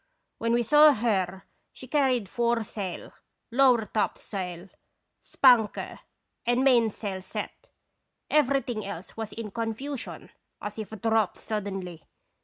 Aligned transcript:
When 0.39 0.53
we 0.53 0.63
saw 0.63 0.93
her 0.93 1.43
she 1.71 1.85
carried 1.85 2.27
fore 2.27 2.63
sail, 2.63 3.13
lower 3.51 3.85
top 3.85 4.17
sail, 4.17 4.67
spanker 5.19 5.99
and 6.43 6.63
main 6.63 6.89
sail 6.89 7.21
set; 7.21 7.69
everything 8.27 8.83
else 8.83 9.15
was 9.15 9.31
in 9.31 9.51
con 9.51 9.73
fusion, 9.73 10.31
as 10.59 10.79
if 10.79 10.89
dropped 11.03 11.37
suddenly. 11.37 12.07